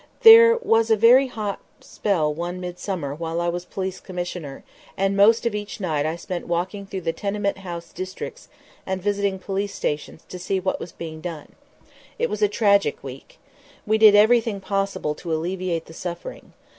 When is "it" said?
12.17-12.31